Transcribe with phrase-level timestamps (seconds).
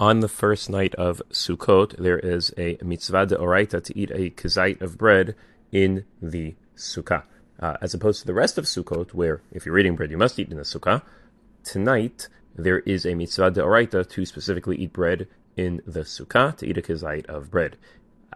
[0.00, 4.30] on the first night of Sukkot, there is a mitzvah de oraita to eat a
[4.30, 5.34] kazait of bread
[5.72, 7.24] in the sukkah.
[7.60, 10.38] Uh, as opposed to the rest of Sukkot, where if you're eating bread, you must
[10.38, 11.02] eat in the sukkah.
[11.64, 15.26] Tonight, there is a mitzvah de oraita to specifically eat bread
[15.56, 17.76] in the sukkah, to eat a kazait of bread.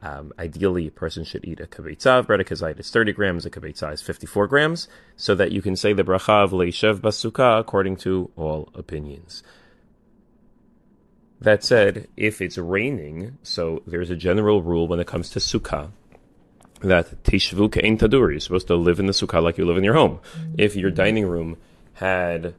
[0.02, 2.40] Um, ideally, a person should eat a kavitza of bread.
[2.40, 5.92] A kazait is 30 grams, a kavitza is 54 grams, so that you can say
[5.92, 9.44] the bracha of leishev basukah according to all opinions.
[11.42, 15.90] That said, if it's raining, so there's a general rule when it comes to sukkah
[16.82, 19.82] that tishvu ke'en tadur, you're supposed to live in the sukkah like you live in
[19.82, 20.20] your home.
[20.36, 20.54] Mm-hmm.
[20.58, 21.56] If your dining room
[21.94, 22.54] had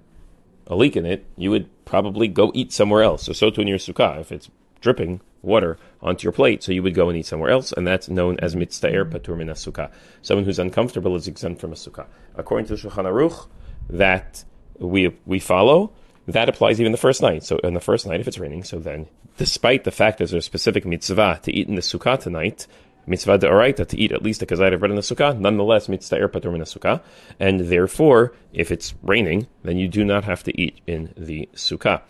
[0.67, 3.23] a leak in it, you would probably go eat somewhere else.
[3.23, 4.19] So, so too in your sukkah.
[4.19, 4.49] If it's
[4.81, 8.09] dripping water onto your plate, so you would go and eat somewhere else, and that's
[8.09, 9.15] known as mitztaer mm-hmm.
[9.15, 9.91] patur min sukkah.
[10.21, 12.07] Someone who's uncomfortable is exempt from a sukkah.
[12.35, 13.47] According to the Shulchan Aruch,
[13.89, 14.43] that
[14.77, 15.93] we we follow,
[16.27, 17.43] that applies even the first night.
[17.43, 20.33] So on the first night, if it's raining, so then, despite the fact that there's
[20.33, 22.67] a specific mitzvah to eat in the sukkah tonight,
[23.05, 25.89] mitzvah de oraita to eat at least a kazayit of bread in the sukkah, nonetheless
[25.89, 27.01] mitzvah patur in the sukkah,
[27.39, 32.01] and therefore, if it's raining, then you do not have to eat in the sukkah.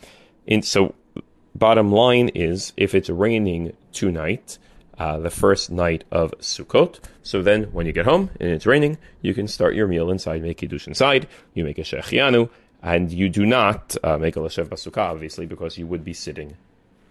[0.47, 0.93] And so,
[1.55, 4.57] bottom line is, if it's raining tonight,
[4.97, 6.99] uh, the first night of Sukkot.
[7.23, 10.43] So then, when you get home and it's raining, you can start your meal inside,
[10.43, 11.27] make kiddush inside.
[11.53, 12.49] You make a shechianu,
[12.83, 16.57] and you do not uh, make a Lashev Basukah, obviously, because you would be sitting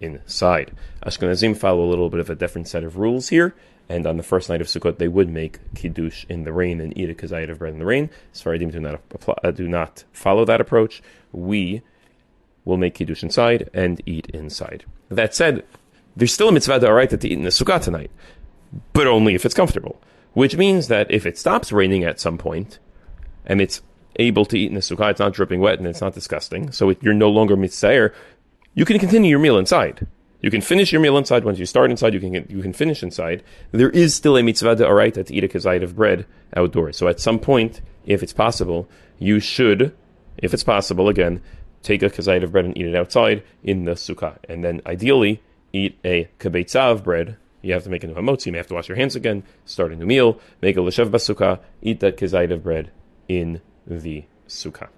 [0.01, 0.73] inside.
[1.05, 3.55] Ashkenazim follow a little bit of a different set of rules here,
[3.89, 6.97] and on the first night of Sukkot, they would make Kiddush in the rain and
[6.97, 8.11] eat a kazayit of bread in the rain.
[8.35, 11.03] Sfaradim do not, apply, uh, do not follow that approach.
[11.33, 11.83] We
[12.65, 14.85] will make Kiddush inside and eat inside.
[15.09, 15.65] That said,
[16.15, 18.11] there's still a mitzvah to eat in the Sukkah tonight,
[18.93, 20.01] but only if it's comfortable.
[20.35, 22.79] Which means that if it stops raining at some point,
[23.45, 23.83] and it's
[24.17, 25.11] able to eat in the sukkah.
[25.11, 26.73] It's not dripping wet and it's not disgusting.
[26.73, 28.13] So it, you're no longer mitzayer.
[28.75, 30.07] You can continue your meal inside.
[30.41, 31.45] You can finish your meal inside.
[31.45, 33.45] Once you start inside, you can get, you can finish inside.
[33.71, 36.97] There is still a mitzvah de oraita to eat a kazayit of bread outdoors.
[36.97, 39.95] So at some point, if it's possible, you should,
[40.39, 41.41] if it's possible, again,
[41.83, 44.37] take a kazayit of bread and eat it outside in the sukkah.
[44.49, 45.41] And then ideally,
[45.73, 47.37] eat a kabetza of bread.
[47.63, 48.47] You have to make a new hamotzi.
[48.47, 51.11] You may have to wash your hands again, start a new meal, make a l'shev
[51.11, 52.91] basukah, eat that kazayit of bread
[53.29, 54.89] in the sukkah.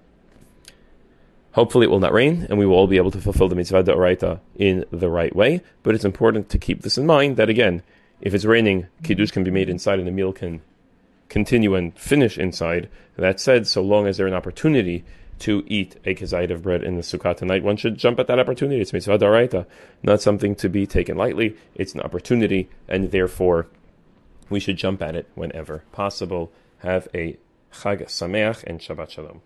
[1.53, 3.83] Hopefully, it will not rain, and we will all be able to fulfill the mitzvah
[3.83, 5.61] da'oraita in the right way.
[5.83, 7.81] But it's important to keep this in mind that again,
[8.19, 10.61] if it's raining, kiddush can be made inside, and the meal can
[11.29, 12.89] continue and finish inside.
[13.15, 15.05] That said, so long as there's an opportunity
[15.39, 18.39] to eat a kazayit of bread in the sukkah tonight, one should jump at that
[18.39, 18.81] opportunity.
[18.81, 19.65] It's mitzvah da'oraita,
[20.03, 21.55] not something to be taken lightly.
[21.73, 23.67] It's an opportunity, and therefore,
[24.49, 26.51] we should jump at it whenever possible.
[26.79, 27.37] Have a
[27.81, 29.41] Chag Sameach and Shabbat Shalom.